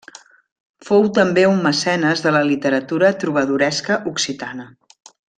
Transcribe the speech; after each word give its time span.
Fou 0.87 1.03
també 1.17 1.43
un 1.49 1.59
mecenes 1.65 2.23
de 2.27 2.33
la 2.37 2.41
literatura 2.47 3.11
trobadoresca 3.25 3.99
occitana. 4.13 4.67